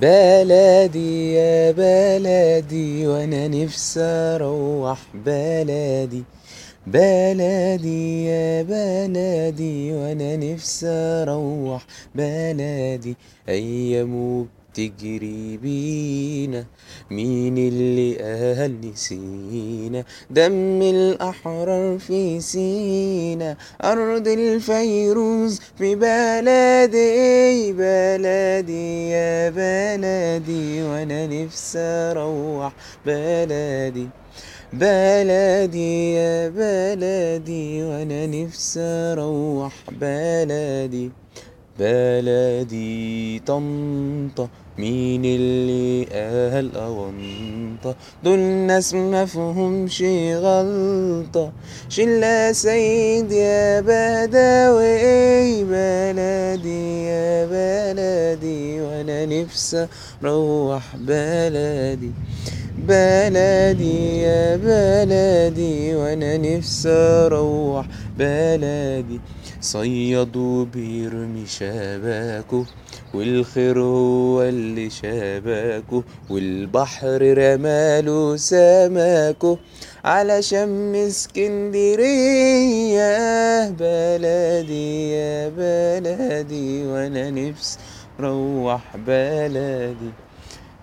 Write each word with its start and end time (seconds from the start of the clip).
بلدي 0.00 1.34
يا 1.34 1.70
بلدي 1.70 3.06
وأنا 3.06 3.48
نفسي 3.48 4.00
أروح 4.00 4.98
بلدي. 5.14 6.24
بلدي 6.86 8.24
يا 8.26 8.62
بلدي 8.62 9.92
وأنا 9.92 10.36
نفسي 10.36 10.86
أروح 10.86 11.86
بلدي. 12.14 13.16
أيام 13.48 14.46
بتجري 14.76 15.56
بينا 15.56 16.64
مين 17.10 17.58
اللي 17.58 18.14
قال 18.16 18.80
نسينا 18.80 20.04
دم 20.30 20.82
الأحرار 20.82 21.98
في 21.98 22.40
سينا 22.40 23.56
أرض 23.84 24.28
الفيروز 24.28 25.60
في 25.78 25.94
بلدي 25.94 27.72
بلدي 27.72 29.10
يا 29.10 29.50
بلدي 29.50 30.82
وأنا 30.82 31.26
نفسي 31.26 31.78
أروح 31.78 32.72
بلدي. 33.06 34.08
بلدي 34.72 36.14
يا 36.14 36.48
بلدي 36.48 37.82
وأنا 37.82 38.26
نفسي 38.26 38.80
أروح 38.80 39.72
بلدي. 40.00 41.10
بلدي 41.78 43.38
طنطا 43.38 44.48
مين 44.78 45.24
اللي 45.24 46.04
قال 46.04 46.76
أونطة 46.76 47.94
دول 48.24 48.38
ناس 48.38 48.94
مفهومش 48.94 50.02
غلطة. 50.34 51.52
شلة 51.88 52.52
سيد 52.52 53.32
يا 53.32 53.80
بدوي 53.80 55.64
بلدي 55.64 57.04
يا 57.04 57.46
بلدي 57.46 58.80
وأنا 58.80 59.26
نفسي 59.26 59.86
أروح 60.24 60.96
بلدي. 60.96 62.10
بلدي 62.78 64.22
يا 64.22 64.56
بلدي 64.56 65.94
وأنا 65.94 66.36
نفسي 66.36 66.88
أروح 66.88 67.86
بلدي. 68.18 69.20
صيادوا 69.66 70.64
بيرمي 70.64 71.46
شباكه 71.46 72.64
والخير 73.14 73.80
هو 73.80 74.42
اللي 74.42 74.90
شباكه 74.90 76.02
والبحر 76.30 77.34
رماله 77.38 78.36
سماكه 78.36 79.58
علشان 80.04 80.94
اسكندرية 80.94 82.00
بلدي 83.70 85.10
يا 85.10 85.48
بلدي 85.48 86.86
وأنا 86.86 87.30
نفسي 87.30 87.78
روح 88.20 88.96
بلدي 88.96 90.10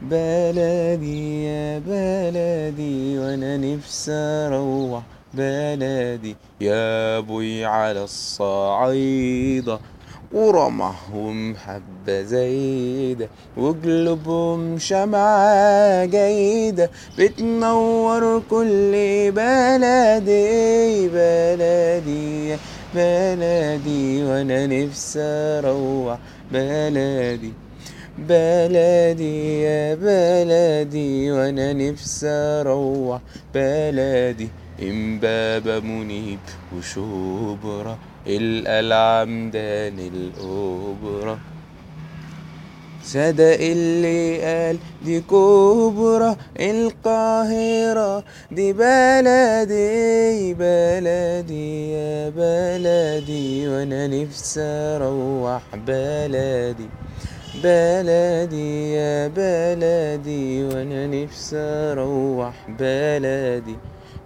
بلدي 0.01 1.45
يا 1.45 1.79
بلدي 1.79 3.19
وأنا 3.19 3.57
نفسي 3.57 4.11
أروح 4.11 5.03
بلدي 5.33 6.35
يا 6.61 7.17
أبوي 7.17 7.65
على 7.65 8.03
الصعيدة 8.03 9.79
ورمحهم 10.33 11.55
حبة 11.55 12.21
زايدة 12.21 13.29
وقلوبهم 13.57 14.79
شمعة 14.79 16.05
جيدة 16.05 16.89
بتنور 17.19 18.41
كل 18.49 18.91
بلدي 19.31 21.07
بلدي 21.07 22.57
بلدي. 22.95 24.23
وأنا 24.23 24.67
نفسي 24.67 25.19
أروح 25.19 26.17
بلدي 26.51 27.53
بلدي 28.17 29.61
يا 29.61 29.95
بلدي. 29.95 31.31
وأنا 31.31 31.73
نفسي 31.73 32.27
أروح 32.27 33.21
بلدي. 33.53 34.49
امبابة 34.81 35.79
منيب 35.79 36.39
وشبرا 36.77 37.97
القلعة 38.27 39.25
ميدان 39.25 39.99
الأوبرا 39.99 41.39
صدق 43.03 43.57
اللي 43.59 44.41
قال 44.41 44.77
دي 45.05 45.21
كبرى 45.21 46.35
القاهرة 46.59 48.23
دي 48.51 48.73
بلدي 48.73 50.53
بلدي 50.53 51.91
يا 51.91 52.29
بلدي 52.29 53.67
وأنا 53.67 54.07
نفسي 54.07 54.61
أروح 54.61 55.61
بلدي. 55.87 56.89
بلدي 57.63 58.93
يا 58.93 59.27
بلدي 59.27 60.63
وأنا 60.63 61.07
نفسي 61.07 61.57
أروح 61.57 62.53
بلدي. 62.79 63.75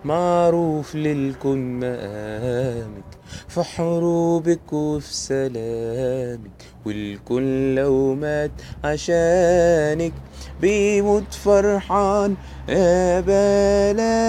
معروف 0.05 0.95
للكون 0.95 1.79
مقامك 1.79 3.03
في 3.47 3.63
حروبك 3.63 4.73
وفي 4.73 5.13
سلامك 5.13 6.51
والكل 6.85 7.75
لو 7.75 8.15
مات 8.15 8.51
عشانك 8.83 10.13
بيموت 10.61 11.33
فرحان 11.33 12.35
يا 12.69 13.19
بلدي. 13.19 14.27